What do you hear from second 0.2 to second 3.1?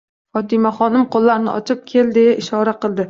Fotimaxonim qo'llarini ochib, «kel» deya ishora etdi.